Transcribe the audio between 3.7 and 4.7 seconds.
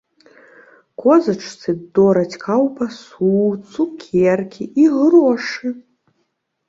цукеркі